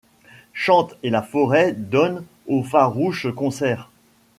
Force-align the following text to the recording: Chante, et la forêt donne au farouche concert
Chante, 0.55 0.95
et 1.03 1.11
la 1.11 1.21
forêt 1.21 1.73
donne 1.73 2.25
au 2.47 2.63
farouche 2.63 3.27
concert 3.35 3.91